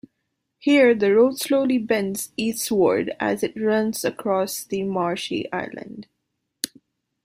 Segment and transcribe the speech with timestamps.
[0.57, 6.07] Here, the road slowly bends eastward as it runs across the marshy island.